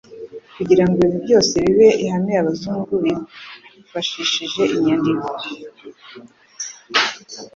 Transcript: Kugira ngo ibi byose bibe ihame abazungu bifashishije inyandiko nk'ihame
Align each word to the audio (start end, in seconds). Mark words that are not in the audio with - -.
Kugira 0.55 0.83
ngo 0.87 0.97
ibi 1.05 1.17
byose 1.25 1.53
bibe 1.65 1.89
ihame 2.03 2.33
abazungu 2.41 2.93
bifashishije 3.03 4.61
inyandiko 4.77 5.27
nk'ihame 5.39 5.95